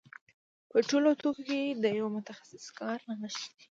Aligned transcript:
په 0.69 0.77
ټولو 0.89 1.09
توکو 1.21 1.41
کې 1.47 1.59
د 1.83 1.85
یو 1.99 2.07
متخصص 2.15 2.65
کار 2.79 2.97
نغښتی 3.07 3.49
دی 3.59 3.67